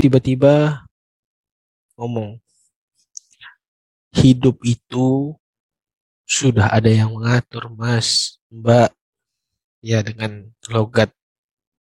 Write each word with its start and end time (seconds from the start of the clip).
tiba-tiba 0.00 0.88
ngomong 2.00 2.40
hidup 4.16 4.56
itu 4.64 5.36
sudah 6.24 6.72
ada 6.72 6.88
yang 6.88 7.12
mengatur 7.12 7.68
mas. 7.68 8.40
Mbak 8.48 8.96
ya 9.84 10.00
dengan 10.00 10.48
logat 10.72 11.12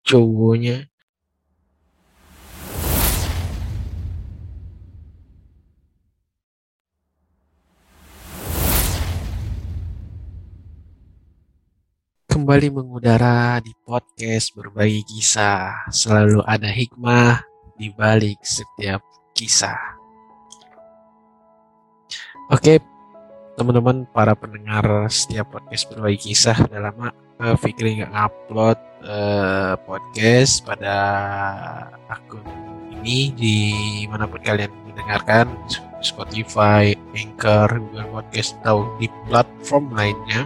cowoknya. 0.02 0.90
Kembali 12.26 12.74
mengudara 12.74 13.62
di 13.62 13.70
podcast 13.86 14.50
berbagi 14.58 15.06
kisah. 15.06 15.86
Selalu 15.94 16.42
ada 16.42 16.66
hikmah 16.66 17.49
di 17.80 17.88
balik 17.88 18.44
setiap 18.44 19.00
kisah. 19.32 19.96
Oke, 22.52 22.76
teman-teman 23.56 24.04
para 24.12 24.36
pendengar 24.36 25.08
setiap 25.08 25.56
podcast 25.56 25.88
berbagi 25.88 26.28
kisah, 26.28 26.60
udah 26.68 26.92
lama 26.92 27.08
uh, 27.40 27.56
Fikri 27.56 28.04
nggak 28.04 28.12
ngupload 28.12 28.78
uh, 29.08 29.80
podcast 29.88 30.60
pada 30.60 30.96
akun 32.12 32.44
ini 33.00 33.32
di 33.32 33.56
mana 34.12 34.28
pun 34.28 34.44
kalian 34.44 34.68
mendengarkan 34.84 35.48
Spotify, 36.04 36.92
Anchor, 37.16 37.80
Google 37.80 38.20
Podcast 38.20 38.60
atau 38.60 38.92
di 39.00 39.08
platform 39.24 39.96
lainnya. 39.96 40.44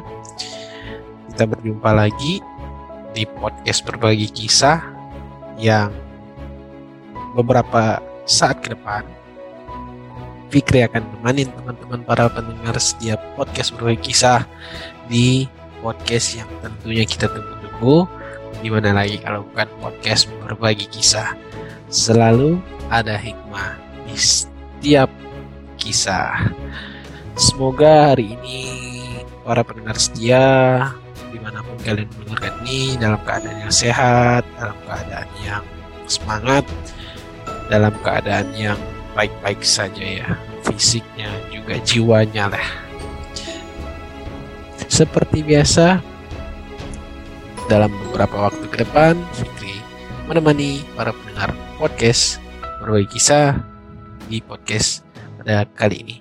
Kita 1.35 1.51
berjumpa 1.51 1.91
lagi 1.91 2.39
di 3.11 3.27
podcast 3.27 3.83
berbagi 3.83 4.31
kisah 4.31 4.79
yang 5.59 6.04
beberapa 7.35 8.01
saat 8.25 8.63
ke 8.65 8.73
depan 8.73 9.05
Fikri 10.55 10.87
akan 10.87 11.03
menemani 11.03 11.51
teman-teman 11.51 12.01
para 12.07 12.31
pendengar 12.31 12.79
setiap 12.79 13.19
podcast 13.35 13.75
berbagi 13.75 14.15
kisah 14.15 14.47
di 15.11 15.51
podcast 15.83 16.39
yang 16.39 16.47
tentunya 16.63 17.03
kita 17.03 17.27
tunggu-tunggu. 17.27 18.07
Di 18.63 18.71
mana 18.71 18.95
lagi 18.95 19.19
kalau 19.19 19.43
bukan 19.51 19.67
podcast 19.83 20.31
berbagi 20.47 20.87
kisah? 20.95 21.35
Selalu 21.91 22.63
ada 22.87 23.19
hikmah 23.19 23.75
di 24.07 24.15
setiap 24.15 25.11
kisah. 25.75 26.55
Semoga 27.35 28.15
hari 28.15 28.39
ini 28.39 28.63
para 29.43 29.67
pendengar 29.67 29.99
setia 29.99 30.47
di 31.35 31.43
mana 31.43 31.67
pun 31.67 31.75
kalian 31.83 32.07
mendengarkan 32.15 32.55
ini 32.63 32.95
dalam 32.95 33.19
keadaan 33.27 33.59
yang 33.59 33.75
sehat 33.75 34.47
dalam 34.55 34.79
keadaan 34.87 35.29
yang 35.43 35.67
semangat 36.07 36.63
dalam 37.69 37.93
keadaan 38.05 38.49
yang 38.57 38.79
baik-baik 39.15 39.63
saja 39.63 40.03
ya. 40.03 40.29
Fisiknya 40.65 41.31
juga 41.53 41.79
jiwanya 41.85 42.51
lah. 42.53 42.69
Seperti 44.89 45.43
biasa 45.43 46.01
dalam 47.67 47.91
beberapa 48.09 48.51
waktu 48.51 48.67
ke 48.69 48.85
depan 48.85 49.17
Fikri 49.33 49.77
menemani 50.29 50.85
para 50.97 51.13
pendengar 51.13 51.51
podcast 51.81 52.41
berbagi 52.81 53.17
kisah 53.17 53.61
di 54.29 54.41
podcast 54.41 55.05
pada 55.41 55.65
kali 55.77 55.97
ini. 56.01 56.17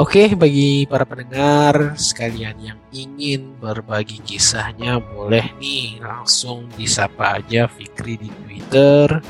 Oke, 0.00 0.32
bagi 0.32 0.88
para 0.88 1.04
pendengar 1.04 2.00
sekalian 2.00 2.56
yang 2.56 2.80
ingin 2.96 3.52
berbagi 3.60 4.24
kisahnya, 4.24 4.96
boleh 4.96 5.52
nih 5.60 6.00
langsung 6.00 6.64
disapa 6.80 7.36
aja 7.36 7.68
Fikri 7.68 8.16
di 8.16 8.32
Twitter 8.32 9.20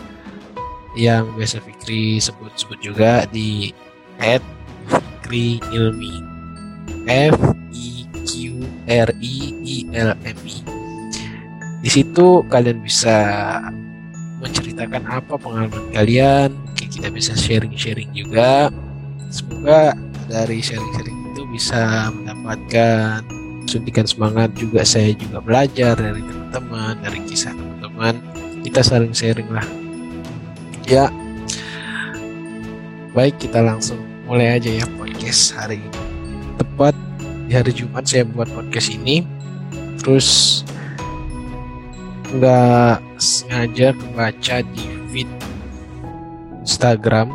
yang 0.97 1.33
biasa 1.37 1.65
Fikri 1.65 2.21
sebut-sebut 2.21 2.79
juga 2.85 3.25
di 3.33 3.73
at 4.21 4.45
Fikri 4.89 5.59
Ilmi. 5.73 6.21
F 7.09 7.35
I 7.75 8.07
Q 8.23 8.63
R 8.87 9.11
I 9.19 9.37
I 9.65 9.77
L 9.91 10.15
M 10.23 10.39
I. 10.47 10.59
Di 11.83 11.91
situ 11.91 12.47
kalian 12.47 12.79
bisa 12.79 13.19
menceritakan 14.39 15.03
apa 15.11 15.35
pengalaman 15.35 15.83
kalian. 15.91 16.55
Kita 16.79 17.09
bisa 17.11 17.35
sharing-sharing 17.35 18.13
juga. 18.15 18.71
Semoga 19.33 19.97
dari 20.31 20.63
sharing-sharing 20.63 21.35
itu 21.35 21.43
bisa 21.51 22.13
mendapatkan 22.15 23.27
suntikan 23.67 24.07
semangat 24.07 24.55
juga. 24.55 24.87
Saya 24.87 25.11
juga 25.17 25.43
belajar 25.43 25.99
dari 25.99 26.23
teman-teman 26.23 26.95
dari 27.03 27.19
kisah 27.27 27.51
teman-teman. 27.57 28.15
Kita 28.63 28.85
saling 28.85 29.11
sharing 29.11 29.51
lah 29.51 29.67
Ya, 30.83 31.07
baik 33.15 33.39
kita 33.39 33.63
langsung 33.63 34.03
mulai 34.27 34.59
aja 34.59 34.67
ya 34.67 34.83
podcast 34.99 35.55
hari 35.55 35.79
ini. 35.79 36.01
Tepat 36.59 36.95
di 37.47 37.55
hari 37.55 37.71
Jumat 37.71 38.03
saya 38.03 38.27
buat 38.27 38.51
podcast 38.51 38.91
ini, 38.91 39.23
terus 40.03 40.61
nggak 42.35 42.99
sengaja 43.15 43.95
kebaca 43.95 44.57
di 44.75 44.85
feed 45.15 45.31
Instagram, 46.67 47.31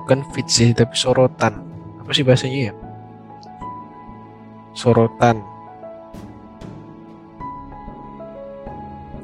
bukan 0.00 0.24
feed 0.32 0.48
sih 0.48 0.72
tapi 0.72 0.96
sorotan. 0.96 1.60
Apa 2.00 2.10
sih 2.16 2.24
bahasanya 2.24 2.72
ya? 2.72 2.74
Sorotan 4.72 5.44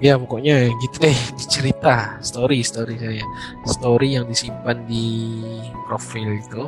ya 0.02 0.18
pokoknya 0.18 0.70
gitu 0.82 0.96
deh 1.06 1.18
cerita 1.50 2.18
story 2.24 2.62
story 2.64 2.98
saya. 2.98 3.24
Story 3.66 4.16
yang 4.18 4.26
disimpan 4.26 4.82
di 4.86 5.40
profil 5.86 6.38
itu. 6.38 6.62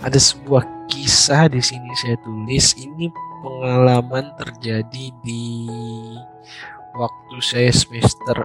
Ada 0.00 0.16
sebuah 0.16 0.88
kisah 0.88 1.52
di 1.52 1.60
sini 1.60 1.90
saya 2.00 2.16
tulis. 2.24 2.72
Ini 2.76 3.12
pengalaman 3.40 4.32
terjadi 4.36 5.12
di 5.24 5.68
waktu 6.94 7.36
saya 7.40 7.70
semester 7.72 8.36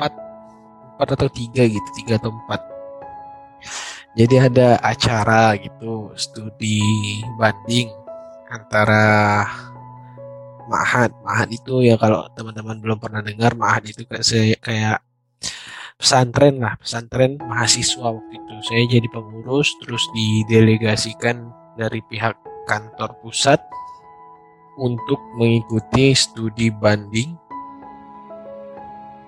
4 0.00 0.98
4 0.98 1.14
atau 1.14 1.28
3 1.28 1.74
gitu 1.74 1.88
3 2.08 2.18
atau 2.18 2.30
4 2.34 4.18
jadi 4.18 4.52
ada 4.52 4.68
acara 4.84 5.56
gitu 5.56 6.12
studi 6.16 6.82
banding 7.40 7.88
antara 8.52 9.48
Ma'had. 10.72 11.12
Ma'had 11.20 11.52
itu 11.52 11.84
ya 11.84 12.00
kalau 12.00 12.24
teman-teman 12.32 12.80
belum 12.80 12.96
pernah 12.96 13.20
dengar 13.20 13.52
Ma'had 13.52 13.92
itu 13.92 14.08
kayak 14.08 14.56
kayak 14.64 14.98
pesantren 16.00 16.56
lah, 16.58 16.74
pesantren 16.80 17.36
mahasiswa 17.44 18.08
waktu 18.08 18.40
itu. 18.40 18.54
Saya 18.64 18.82
jadi 18.88 19.08
pengurus 19.12 19.68
terus 19.84 20.02
didelegasikan 20.16 21.52
dari 21.76 22.00
pihak 22.08 22.34
kantor 22.64 23.12
pusat 23.20 23.60
untuk 24.80 25.20
mengikuti 25.36 26.16
studi 26.16 26.72
banding 26.72 27.36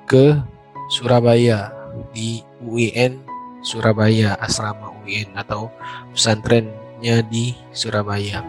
ke 0.09 0.41
Surabaya 0.89 1.73
di 2.13 2.41
UIN 2.65 3.25
Surabaya 3.65 4.37
asrama 4.45 4.93
UIN 5.05 5.33
atau 5.33 5.73
pesantrennya 6.13 7.25
di 7.25 7.57
Surabaya 7.73 8.45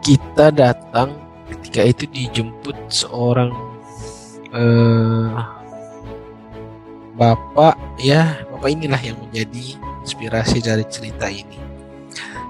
kita 0.00 0.48
datang 0.52 1.16
ketika 1.48 1.82
itu 1.84 2.04
dijemput 2.08 2.76
seorang 2.88 3.52
uh, 4.56 5.36
bapak 7.16 7.76
ya 8.00 8.40
bapak 8.48 8.68
inilah 8.72 9.00
yang 9.00 9.18
menjadi 9.20 9.76
inspirasi 10.00 10.64
dari 10.64 10.84
cerita 10.88 11.28
ini. 11.28 11.60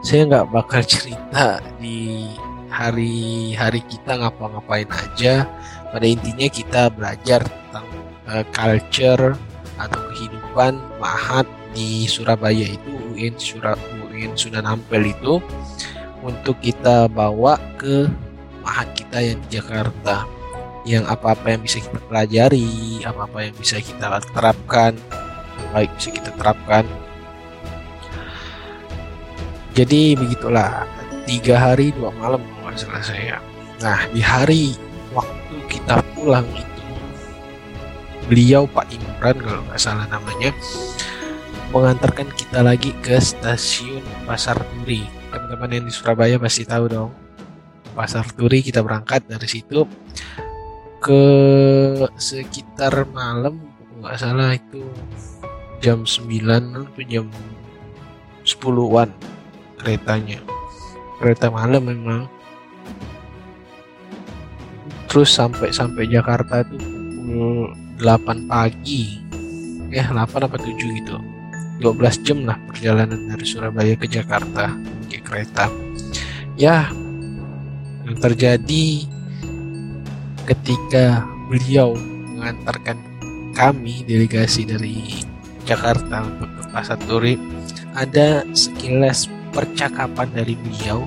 Saya 0.01 0.25
nggak 0.31 0.49
bakal 0.55 0.81
cerita 0.87 1.61
di 1.77 2.31
hari-hari 2.73 3.85
kita 3.85 4.17
ngapa-ngapain 4.17 4.89
aja. 4.89 5.45
Pada 5.91 6.07
intinya 6.07 6.47
kita 6.47 6.83
belajar 6.89 7.43
tentang 7.43 7.87
uh, 8.31 8.45
culture 8.55 9.35
atau 9.77 10.01
kehidupan 10.15 10.79
mahat 11.03 11.45
di 11.75 12.07
Surabaya 12.07 12.79
itu 12.79 12.91
UIN 13.13 13.35
Surabaya 13.37 14.01
UIN 14.21 14.37
Sunan 14.37 14.69
Ampel 14.69 15.17
itu 15.17 15.41
untuk 16.21 16.57
kita 16.61 17.09
bawa 17.09 17.57
ke 17.81 18.09
mahat 18.65 18.89
kita 18.97 19.19
yang 19.21 19.39
di 19.47 19.49
Jakarta. 19.61 20.25
Yang 20.89 21.05
apa-apa 21.13 21.47
yang 21.53 21.61
bisa 21.61 21.77
kita 21.77 22.01
pelajari 22.09 23.05
apa-apa 23.05 23.45
yang 23.45 23.55
bisa 23.61 23.77
kita 23.85 24.17
terapkan 24.33 24.97
baik 25.71 25.91
bisa 25.97 26.11
kita 26.11 26.31
terapkan. 26.35 26.85
Jadi 29.77 30.19
begitulah 30.19 30.89
tiga 31.29 31.61
hari 31.61 31.95
dua 31.95 32.11
malam 32.19 32.43
kalau 32.43 32.75
salah 32.75 33.05
saya. 33.05 33.37
Nah 33.85 34.01
di 34.11 34.25
hari 34.25 34.75
waktu 35.15 35.57
kita 35.71 36.03
pulang 36.17 36.49
itu 36.57 36.85
beliau 38.27 38.67
Pak 38.67 38.89
Imran 38.91 39.37
kalau 39.39 39.63
nggak 39.69 39.81
salah 39.81 40.07
namanya 40.11 40.51
mengantarkan 41.71 42.29
kita 42.35 42.67
lagi 42.67 42.91
ke 42.99 43.19
stasiun 43.19 44.03
Pasar 44.27 44.59
Turi 44.59 45.20
teman-teman 45.31 45.71
yang 45.71 45.85
di 45.87 45.93
Surabaya 45.95 46.37
pasti 46.37 46.67
tahu 46.67 46.85
dong. 46.91 47.11
Pasar 47.95 48.27
turi 48.35 48.63
kita 48.63 48.83
berangkat 48.83 49.27
dari 49.27 49.47
situ 49.47 49.87
ke 51.01 51.23
sekitar 52.21 53.09
malam 53.11 53.57
nggak 53.99 54.17
salah 54.21 54.53
itu 54.53 54.85
jam 55.81 56.05
9 56.05 56.29
atau 56.77 57.03
jam 57.09 57.27
10-an 58.45 59.11
keretanya. 59.81 60.39
Kereta 61.19 61.49
malam 61.49 61.83
memang. 61.89 62.23
Terus 65.11 65.35
sampai 65.35 65.75
sampai 65.75 66.07
Jakarta 66.07 66.63
itu 66.63 66.79
pukul 66.79 67.75
8 67.99 68.47
pagi. 68.47 69.19
Ya 69.91 70.07
8 70.13 70.47
apa 70.47 70.57
7 70.59 70.71
gitu. 70.79 71.17
12 71.81 72.27
jam 72.29 72.45
lah 72.45 72.61
perjalanan 72.69 73.25
dari 73.25 73.45
Surabaya 73.49 73.97
ke 73.97 74.05
Jakarta 74.05 74.69
kereta. 75.31 75.71
Ya 76.59 76.91
yang 78.03 78.19
terjadi 78.19 79.07
ketika 80.51 81.23
beliau 81.47 81.95
mengantarkan 82.35 82.99
kami 83.55 84.03
delegasi 84.03 84.67
dari 84.67 85.23
Jakarta 85.63 86.27
untuk 86.27 86.51
ke 86.59 86.63
Pasar 86.75 86.99
Turi 87.07 87.39
ada 87.95 88.43
sekilas 88.51 89.31
percakapan 89.55 90.27
dari 90.35 90.59
beliau. 90.59 91.07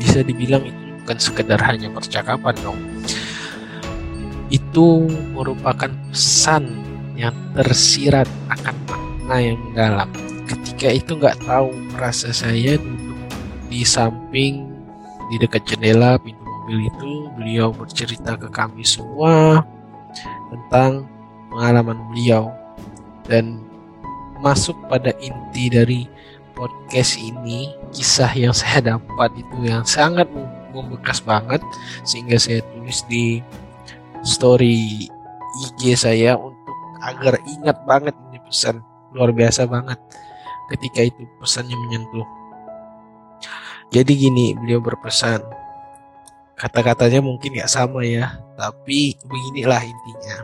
Bisa 0.00 0.24
dibilang 0.24 0.64
itu 0.64 0.82
bukan 1.02 1.18
sekedar 1.20 1.60
hanya 1.64 1.92
percakapan 1.92 2.54
dong. 2.64 2.80
Itu 4.48 5.04
merupakan 5.36 5.90
pesan 6.08 6.70
yang 7.18 7.34
tersirat 7.52 8.30
akan 8.48 8.76
makna 8.86 9.36
yang 9.42 9.58
mendalam. 9.68 10.08
Ketika 10.48 10.88
itu 10.94 11.18
nggak 11.18 11.44
tahu 11.44 11.74
rasa 11.98 12.32
saya 12.32 12.78
di 13.68 13.84
samping 13.84 14.72
di 15.28 15.36
dekat 15.36 15.64
jendela 15.68 16.16
pintu 16.16 16.40
mobil 16.68 16.88
itu 16.88 17.12
beliau 17.36 17.72
bercerita 17.72 18.36
ke 18.36 18.48
kami 18.52 18.84
semua 18.84 19.64
tentang 20.52 21.08
pengalaman 21.48 21.96
beliau. 22.12 22.52
Dan 23.28 23.64
masuk 24.44 24.76
pada 24.88 25.12
inti 25.20 25.72
dari 25.72 26.04
podcast 26.52 27.16
ini 27.16 27.72
kisah 27.92 28.32
yang 28.36 28.52
saya 28.52 28.96
dapat 28.96 29.32
itu 29.36 29.56
yang 29.64 29.84
sangat 29.84 30.28
membekas 30.76 31.24
banget 31.24 31.64
sehingga 32.04 32.36
saya 32.36 32.60
tulis 32.72 33.00
di 33.08 33.40
story 34.20 35.08
IG 35.72 35.96
saya 35.96 36.36
untuk 36.36 36.76
agar 37.00 37.40
ingat 37.48 37.80
banget 37.88 38.12
ini 38.28 38.38
pesan. 38.44 38.84
Luar 39.16 39.32
biasa 39.32 39.64
banget. 39.64 39.96
Ketika 40.68 41.00
itu 41.00 41.24
pesannya 41.40 41.72
menyentuh 41.72 42.28
jadi 43.88 44.12
gini 44.12 44.52
beliau 44.58 44.84
berpesan 44.84 45.40
kata-katanya 46.58 47.22
mungkin 47.22 47.54
gak 47.54 47.70
sama 47.70 48.02
ya 48.02 48.42
tapi 48.58 49.14
beginilah 49.22 49.82
intinya. 49.86 50.38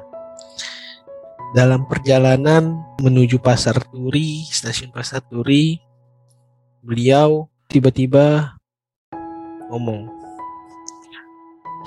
Dalam 1.54 1.86
perjalanan 1.86 2.82
menuju 3.02 3.38
pasar 3.42 3.78
turi 3.90 4.46
stasiun 4.46 4.94
pasar 4.94 5.22
turi 5.26 5.78
beliau 6.82 7.50
tiba-tiba 7.66 8.58
ngomong 9.70 10.10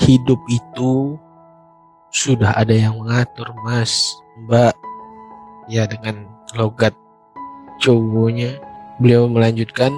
hidup 0.04 0.40
itu 0.52 1.16
sudah 2.12 2.56
ada 2.56 2.76
yang 2.76 3.00
mengatur 3.00 3.52
mas. 3.64 3.92
Mbak 4.48 4.76
ya 5.68 5.88
dengan 5.88 6.28
logat 6.56 6.94
cowoknya 7.84 8.60
beliau 9.00 9.28
melanjutkan 9.28 9.92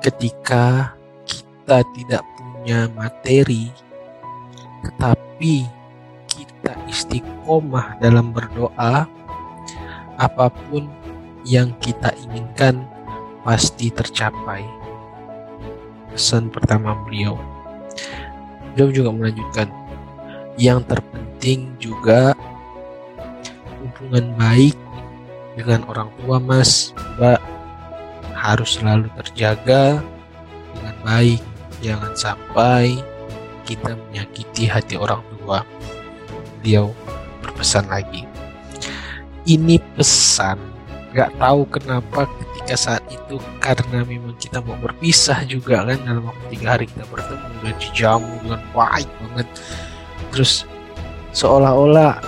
ketika 0.00 0.94
kita 1.26 1.82
tidak 1.96 2.22
punya 2.36 2.86
materi 2.94 3.72
tetapi 4.86 5.66
kita 6.30 6.72
istiqomah 6.86 7.98
dalam 7.98 8.30
berdoa 8.30 9.08
apa 10.16 10.46
pun 10.48 10.88
yang 11.46 11.70
kita 11.78 12.10
inginkan 12.26 12.86
pasti 13.46 13.92
tercapai. 13.94 14.66
Pesan 16.10 16.50
pertama 16.50 16.98
beliau. 17.06 17.38
Beliau 18.74 18.90
juga 18.90 19.10
melanjutkan 19.14 19.68
yang 20.56 20.82
terpenting 20.88 21.76
juga 21.78 22.34
hubungan 23.78 24.34
baik 24.34 24.76
dengan 25.54 25.84
orang 25.86 26.08
tua 26.20 26.36
mas 26.42 26.90
mbak 27.16 27.40
harus 28.46 28.78
selalu 28.78 29.10
terjaga 29.18 29.98
dengan 30.76 30.96
baik 31.02 31.42
jangan 31.82 32.12
sampai 32.14 32.94
kita 33.66 33.98
menyakiti 34.08 34.70
hati 34.70 34.94
orang 34.94 35.22
tua. 35.34 35.66
Beliau 36.62 36.94
berpesan 37.42 37.90
lagi 37.90 38.26
ini 39.46 39.78
pesan. 39.94 40.58
Gak 41.14 41.32
tahu 41.40 41.64
kenapa 41.72 42.28
ketika 42.28 42.76
saat 42.76 43.04
itu 43.08 43.40
karena 43.62 44.04
memang 44.04 44.36
kita 44.36 44.60
mau 44.60 44.76
berpisah 44.76 45.46
juga 45.48 45.86
kan 45.86 45.96
dalam 46.04 46.28
waktu 46.28 46.44
tiga 46.52 46.76
hari 46.76 46.84
kita 46.90 47.08
bertemu 47.08 47.56
dan 47.64 47.74
dijamu 47.80 48.32
dengan 48.44 48.60
baik 48.76 49.08
banget. 49.24 49.48
Terus 50.34 50.68
seolah-olah 51.32 52.20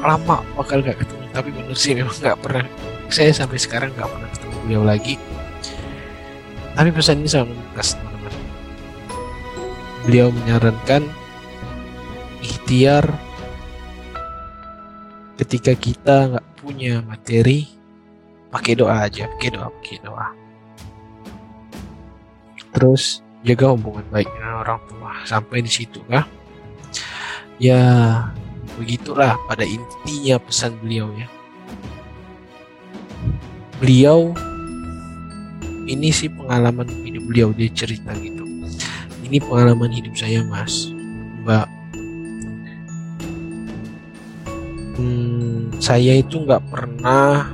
lama 0.00 0.40
bakal 0.56 0.80
gak 0.80 1.04
ketemu 1.04 1.24
tapi 1.36 1.48
bener 1.52 1.76
sih 1.76 1.92
memang 1.92 2.16
gak 2.22 2.38
pernah 2.40 2.64
saya 3.08 3.32
sampai 3.34 3.58
sekarang 3.58 3.90
gak 3.96 4.06
pernah 4.06 4.28
ketemu 4.30 4.56
beliau 4.66 4.82
lagi. 4.86 5.14
Tapi 6.72 6.88
pesan 6.88 7.20
ini 7.20 7.28
sangat 7.28 7.52
membekas 7.52 7.98
teman-teman. 7.98 8.34
Beliau 10.08 10.28
menyarankan 10.32 11.02
ikhtiar 12.42 13.04
ketika 15.38 15.72
kita 15.78 16.16
nggak 16.32 16.46
punya 16.58 17.02
materi 17.02 17.70
pakai 18.50 18.74
doa 18.78 19.06
aja 19.06 19.28
pakai 19.36 19.50
doa 19.52 19.68
pakai 19.68 19.96
doa. 20.02 20.28
Terus 22.72 23.20
jaga 23.44 23.76
hubungan 23.76 24.06
baik 24.08 24.30
dengan 24.32 24.64
orang 24.64 24.80
tua. 24.88 25.12
Sampai 25.28 25.60
di 25.60 25.70
situ 25.70 26.00
kah 26.08 26.24
ya 27.60 27.78
begitulah 28.80 29.36
pada 29.46 29.62
intinya 29.62 30.40
pesan 30.40 30.80
beliau 30.80 31.12
ya 31.14 31.28
beliau 33.82 34.30
ini 35.90 36.14
sih 36.14 36.30
pengalaman 36.30 36.86
hidup 37.02 37.26
beliau 37.26 37.48
dia 37.50 37.66
cerita 37.74 38.14
gitu 38.14 38.46
ini 39.26 39.42
pengalaman 39.42 39.90
hidup 39.90 40.14
saya 40.14 40.46
mas 40.46 40.94
mbak 41.42 41.66
hmm, 44.94 45.74
saya 45.82 46.22
itu 46.22 46.46
nggak 46.46 46.62
pernah 46.70 47.50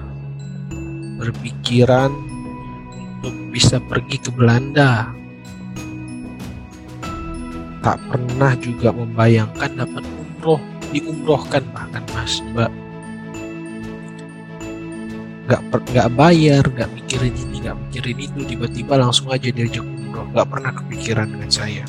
berpikiran 1.18 2.12
untuk 3.18 3.34
bisa 3.50 3.82
pergi 3.82 4.16
ke 4.22 4.30
Belanda. 4.30 5.10
Tak 7.82 7.98
pernah 8.10 8.54
juga 8.62 8.94
membayangkan 8.94 9.70
dapat 9.74 10.04
umroh, 10.06 10.62
diumrohkan 10.94 11.66
bahkan 11.74 12.04
mas 12.14 12.38
mbak. 12.54 12.70
Gak, 15.48 15.62
per, 15.72 15.80
gak 15.96 16.12
bayar, 16.12 16.64
gak 16.76 16.92
mikirin 16.92 17.32
ini, 17.32 17.64
gak 17.64 17.76
mikirin 17.88 18.18
itu, 18.20 18.40
tiba-tiba 18.44 19.00
langsung 19.00 19.32
aja 19.32 19.48
diajak 19.48 19.82
umroh. 19.84 20.28
Gak 20.36 20.48
pernah 20.52 20.72
kepikiran 20.76 21.32
dengan 21.32 21.48
saya 21.48 21.84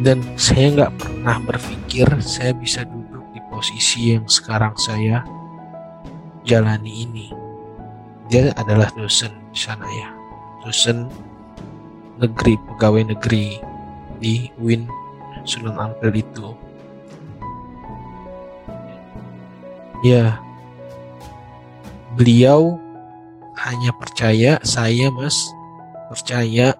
dan 0.00 0.24
saya 0.40 0.72
nggak 0.72 0.92
pernah 0.96 1.36
berpikir 1.44 2.08
saya 2.24 2.56
bisa 2.56 2.88
duduk 2.88 3.24
di 3.36 3.40
posisi 3.52 4.16
yang 4.16 4.24
sekarang 4.24 4.72
saya 4.80 5.20
jalani 6.48 7.04
ini. 7.04 7.28
Dia 8.32 8.54
adalah 8.56 8.88
dosen 8.96 9.34
di 9.52 9.58
sana 9.60 9.84
ya, 9.84 10.08
dosen 10.64 11.04
negeri 12.16 12.56
pegawai 12.72 13.12
negeri 13.12 13.60
di 14.16 14.48
Win 14.56 14.88
Sunan 15.44 15.76
Ampel 15.76 16.16
itu. 16.16 16.56
Ya, 20.00 20.40
beliau 22.16 22.80
hanya 23.60 23.92
percaya 23.92 24.56
saya 24.64 25.12
mas 25.12 25.36
percaya 26.08 26.72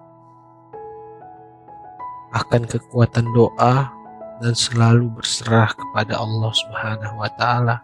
akan 2.33 2.65
kekuatan 2.65 3.29
doa 3.35 3.93
dan 4.41 4.57
selalu 4.57 5.13
berserah 5.13 5.69
kepada 5.77 6.17
Allah 6.17 6.51
Subhanahu 6.51 7.15
wa 7.21 7.29
taala. 7.37 7.77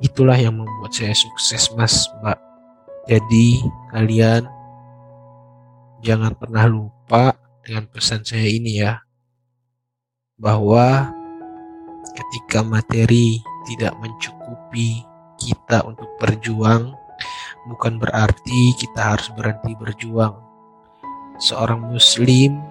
Itulah 0.00 0.36
yang 0.36 0.58
membuat 0.58 0.92
saya 0.92 1.14
sukses, 1.14 1.70
Mas, 1.76 2.08
Mbak. 2.20 2.38
Jadi, 3.08 3.62
kalian 3.92 4.48
jangan 6.00 6.32
pernah 6.36 6.64
lupa 6.68 7.36
dengan 7.64 7.88
pesan 7.88 8.24
saya 8.24 8.48
ini 8.48 8.84
ya. 8.84 9.00
Bahwa 10.36 11.08
ketika 12.12 12.60
materi 12.60 13.40
tidak 13.64 13.96
mencukupi 14.02 15.00
kita 15.40 15.80
untuk 15.88 16.12
berjuang, 16.20 16.92
bukan 17.64 17.96
berarti 17.96 18.76
kita 18.76 19.16
harus 19.16 19.32
berhenti 19.32 19.72
berjuang 19.72 20.44
seorang 21.38 21.82
muslim 21.90 22.62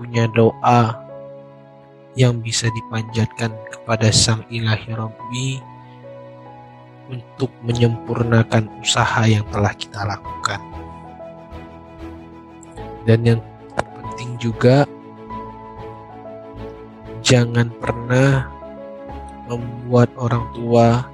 punya 0.00 0.24
doa 0.32 0.96
yang 2.16 2.40
bisa 2.40 2.68
dipanjatkan 2.72 3.52
kepada 3.72 4.12
Sang 4.12 4.44
Ilahi 4.52 4.92
Rabbi 4.92 5.48
untuk 7.12 7.52
menyempurnakan 7.64 8.68
usaha 8.80 9.24
yang 9.28 9.44
telah 9.52 9.72
kita 9.76 10.04
lakukan. 10.04 10.60
Dan 13.08 13.18
yang 13.26 13.40
terpenting 13.74 14.32
juga 14.38 14.84
jangan 17.24 17.72
pernah 17.80 18.51
membuat 19.58 20.12
orang 20.16 20.44
tua 20.54 21.04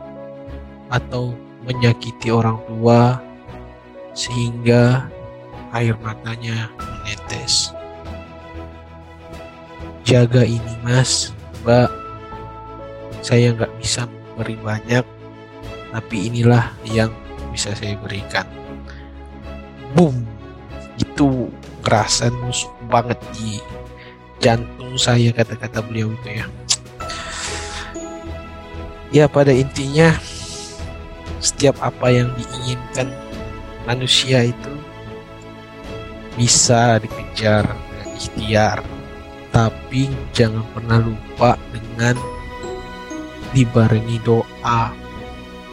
atau 0.92 1.33
menyakiti 1.64 2.33
orang 2.33 2.59
tua 2.68 3.21
sehingga 4.16 5.07
air 5.73 5.95
matanya 6.00 6.73
menetes. 6.80 7.73
Jaga 10.02 10.42
ini 10.42 10.75
mas. 10.80 11.33
Mbak 11.66 11.90
saya 13.21 13.52
nggak 13.52 13.73
bisa 13.83 14.07
memberi 14.07 14.57
banyak 14.62 15.04
tapi 15.92 16.30
inilah 16.33 16.71
yang 16.87 17.12
bisa 17.52 17.75
saya 17.75 17.99
berikan. 17.99 18.47
Boom! 19.92 20.25
Itu 20.97 21.50
kerasan 21.83 22.33
nusuk 22.45 22.73
banget 22.88 23.18
di 23.37 23.61
jantung 24.38 24.95
saya 24.95 25.35
kata-kata 25.35 25.83
beliau 25.83 26.14
itu 26.14 26.42
ya 26.42 26.47
ya 29.15 29.29
pada 29.29 29.53
intinya 29.53 30.12
setiap 31.38 31.79
apa 31.81 32.11
yang 32.11 32.29
diinginkan 32.35 33.09
manusia 33.87 34.50
itu 34.50 34.75
bisa 36.38 37.03
dikejar 37.03 37.67
dengan 37.67 38.09
ikhtiar. 38.15 38.79
Tapi 39.49 40.07
jangan 40.37 40.62
pernah 40.77 41.00
lupa 41.03 41.59
dengan 41.75 42.15
dibarengi 43.50 44.23
doa. 44.23 44.93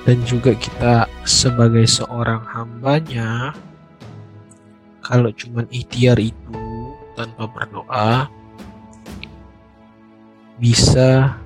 Dan 0.06 0.22
juga 0.22 0.54
kita 0.54 1.10
sebagai 1.26 1.90
seorang 1.90 2.46
hambanya 2.54 3.54
kalau 5.02 5.34
cuman 5.34 5.66
ikhtiar 5.74 6.18
itu 6.22 6.62
tanpa 7.18 7.50
berdoa 7.50 8.30
bisa 10.62 11.38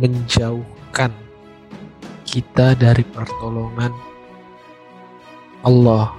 menjauhkan 0.00 1.12
kita 2.24 2.72
dari 2.72 3.04
pertolongan 3.04 3.92
Allah 5.60 6.16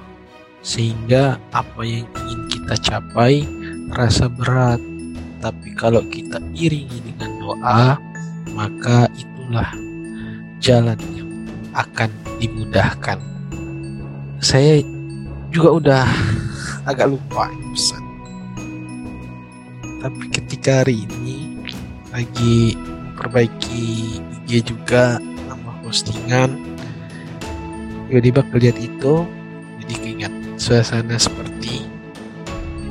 sehingga 0.61 1.41
apa 1.50 1.81
yang 1.81 2.05
ingin 2.21 2.41
kita 2.45 2.77
capai 2.77 3.41
terasa 3.89 4.29
berat, 4.29 4.77
tapi 5.41 5.73
kalau 5.73 6.05
kita 6.05 6.38
iringi 6.53 7.01
dengan 7.01 7.33
doa, 7.41 7.97
maka 8.53 9.09
itulah 9.17 9.73
jalan 10.61 11.00
yang 11.17 11.31
akan 11.73 12.13
dimudahkan. 12.38 13.17
Saya 14.38 14.85
juga 15.50 15.69
udah 15.81 16.05
agak 16.89 17.09
lupa 17.09 17.50
pesan. 17.73 18.03
Tapi 20.05 20.23
ketika 20.29 20.85
hari 20.85 21.09
ini 21.09 21.57
lagi 22.13 22.77
perbaiki 23.21 24.17
IG 24.49 24.73
juga 24.73 25.21
nama 25.45 25.77
postingan, 25.85 26.57
tiba-tiba 28.09 28.41
kelihat 28.49 28.81
itu, 28.81 29.29
jadi 29.85 29.93
keingat 30.01 30.33
suasana 30.57 31.21
seperti 31.21 31.85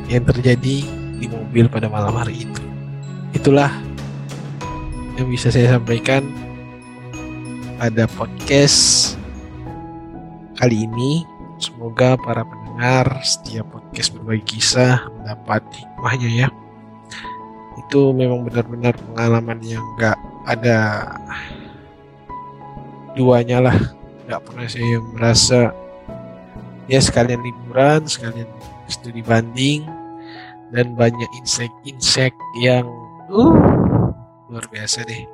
yang 0.06 0.22
terjadi 0.22 0.86
di 1.18 1.26
mobil 1.26 1.66
pada 1.66 1.90
malam 1.90 2.14
hari 2.14 2.46
itu. 2.46 2.62
Itulah 3.34 3.74
yang 5.18 5.26
bisa 5.26 5.50
saya 5.50 5.74
sampaikan 5.74 6.22
pada 7.82 8.06
podcast 8.14 9.14
kali 10.56 10.86
ini. 10.86 11.26
Semoga 11.60 12.16
para 12.16 12.40
pendengar 12.40 13.20
setiap 13.20 13.68
podcast 13.68 14.16
berbagi 14.16 14.56
kisah 14.56 15.04
mendapat 15.20 15.60
hikmahnya 15.76 16.30
ya. 16.32 16.48
Itu 17.86 18.12
memang 18.12 18.44
benar-benar 18.44 18.92
pengalaman 18.96 19.58
yang 19.64 19.82
gak 19.96 20.18
ada 20.44 21.08
duanya 23.16 23.58
lah. 23.64 23.78
Gak 24.28 24.42
pernah 24.46 24.66
saya 24.68 24.96
merasa 25.16 25.60
ya 26.86 27.00
sekalian 27.00 27.40
liburan, 27.42 28.06
sekalian 28.06 28.50
studi 28.90 29.22
banding, 29.22 29.86
dan 30.74 30.94
banyak 30.94 31.26
insek-insek 31.38 32.34
yang 32.58 32.86
uh, 33.30 33.54
luar 34.50 34.66
biasa 34.70 35.06
deh. 35.06 35.26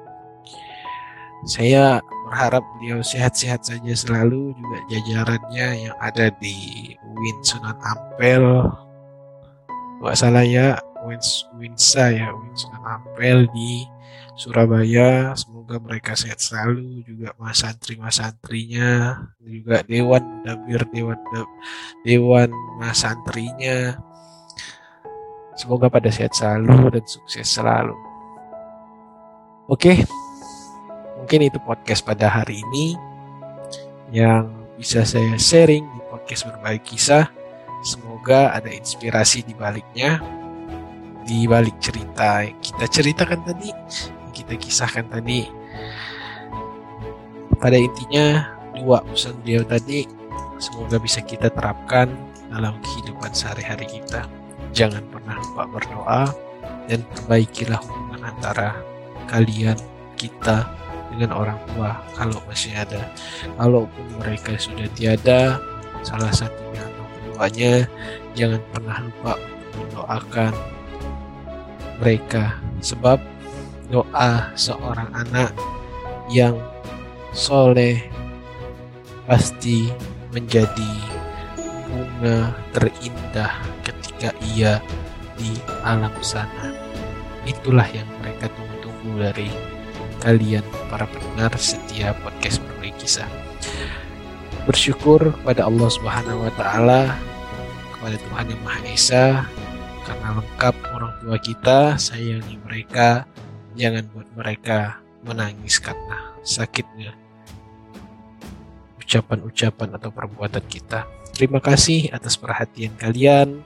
Saya 1.45 2.01
berharap 2.27 2.65
beliau 2.77 3.05
sehat-sehat 3.05 3.63
saja 3.63 3.93
selalu 3.93 4.57
juga 4.57 4.79
jajarannya 4.91 5.89
yang 5.89 5.97
ada 6.01 6.33
di 6.41 6.91
Win 7.17 7.39
Sunan 7.45 7.77
Ampel. 7.85 8.45
Gak 10.01 10.17
salah 10.17 10.45
ya, 10.45 10.77
Win 11.07 11.23
Winsa 11.57 12.11
ya, 12.11 12.35
Win 12.35 12.55
Sunan 12.59 12.83
Ampel 12.83 13.47
di 13.55 13.87
Surabaya. 14.35 15.33
Semoga 15.39 15.79
mereka 15.79 16.19
sehat 16.19 16.43
selalu 16.43 17.07
juga 17.07 17.33
mas 17.39 17.63
santri 17.63 17.99
mas 17.99 18.19
santrinya 18.19 19.23
juga 19.43 19.83
dewan 19.87 20.23
dabir 20.47 20.83
dewan 20.91 21.19
dewan 22.07 22.51
mas 22.79 23.03
santrinya 23.03 23.99
Semoga 25.57 25.89
pada 25.89 26.13
sehat 26.13 26.37
selalu 26.37 27.01
dan 27.01 27.05
sukses 27.09 27.49
selalu. 27.49 27.97
Oke, 29.73 30.05
mungkin 31.17 31.49
itu 31.49 31.57
podcast 31.65 32.05
pada 32.05 32.29
hari 32.29 32.61
ini 32.61 32.93
yang 34.13 34.53
bisa 34.77 35.01
saya 35.09 35.33
sharing 35.41 35.81
di 35.81 36.01
podcast 36.13 36.45
berbagi 36.45 36.85
kisah. 36.85 37.33
Semoga 37.81 38.53
ada 38.53 38.69
inspirasi 38.69 39.49
di 39.49 39.57
baliknya, 39.57 40.21
di 41.27 41.51
balik 41.51 41.77
cerita 41.83 42.47
kita 42.63 42.87
ceritakan 42.87 43.43
tadi, 43.43 43.71
kita 44.31 44.55
kisahkan 44.55 45.11
tadi. 45.11 45.51
Pada 47.57 47.75
intinya, 47.75 48.57
dua 48.77 49.01
pesan 49.03 49.35
beliau 49.43 49.65
tadi 49.65 50.05
semoga 50.61 51.01
bisa 51.01 51.25
kita 51.25 51.49
terapkan 51.53 52.13
dalam 52.53 52.77
kehidupan 52.85 53.33
sehari-hari 53.33 53.89
kita 53.89 54.29
jangan 54.77 55.05
pernah 55.09 55.37
lupa 55.41 55.65
berdoa 55.69 56.23
dan 56.87 57.01
perbaikilah 57.17 57.81
hubungan 57.83 58.23
antara 58.29 58.77
kalian 59.27 59.77
kita 60.21 60.69
dengan 61.13 61.33
orang 61.33 61.59
tua 61.73 61.97
kalau 62.15 62.39
masih 62.47 62.77
ada 62.77 63.09
kalaupun 63.57 64.07
mereka 64.21 64.55
sudah 64.61 64.87
tiada 64.93 65.61
salah 66.05 66.31
satunya 66.31 66.81
atau 66.85 67.05
keduanya 67.17 67.73
jangan 68.37 68.61
pernah 68.71 68.97
lupa 69.03 69.35
mendoakan 69.77 70.53
mereka 72.01 72.59
sebab 72.85 73.21
doa 73.89 74.51
seorang 74.59 75.09
anak 75.15 75.55
yang 76.31 76.59
soleh 77.31 78.03
pasti 79.31 79.91
menjadi 80.35 80.93
bunga 81.87 82.53
terindah 82.75 83.53
ketika 83.87 84.35
ia 84.55 84.83
di 85.39 85.55
alam 85.87 86.13
sana. 86.21 86.75
Itulah 87.47 87.87
yang 87.95 88.09
mereka 88.19 88.51
tunggu-tunggu 88.53 89.23
dari 89.23 89.51
kalian 90.25 90.67
para 90.91 91.07
pendengar 91.07 91.55
setiap 91.55 92.19
podcast 92.27 92.59
berbagi 92.65 93.07
kisah. 93.07 93.29
Bersyukur 94.67 95.31
pada 95.47 95.71
Allah 95.71 95.87
Subhanahu 95.87 96.43
wa 96.43 96.53
taala, 96.59 97.15
kepada 97.95 98.19
Tuhan 98.19 98.47
yang 98.51 98.63
Maha 98.67 98.83
Esa 98.91 99.47
karena 100.07 100.39
lengkap 100.39 100.75
orang 100.95 101.13
tua 101.19 101.37
kita, 101.43 101.79
sayangi 101.99 102.57
mereka, 102.63 103.27
jangan 103.75 104.07
buat 104.15 104.29
mereka 104.39 105.03
menangis 105.27 105.83
karena 105.83 106.31
sakitnya 106.47 107.19
ucapan-ucapan 109.03 109.99
atau 109.99 110.11
perbuatan 110.11 110.65
kita. 110.67 111.07
Terima 111.31 111.63
kasih 111.63 112.11
atas 112.11 112.35
perhatian 112.35 112.95
kalian. 112.99 113.63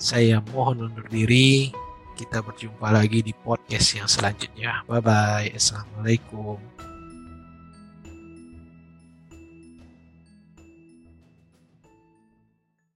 Saya 0.00 0.40
mohon 0.52 0.88
undur 0.88 1.04
diri. 1.08 1.72
Kita 2.16 2.44
berjumpa 2.44 2.88
lagi 2.92 3.24
di 3.24 3.32
podcast 3.32 3.96
yang 3.96 4.08
selanjutnya. 4.08 4.84
Bye 4.88 5.04
bye. 5.04 5.48
Assalamualaikum. 5.52 6.79